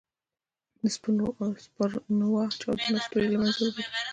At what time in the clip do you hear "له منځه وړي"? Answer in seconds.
3.31-3.83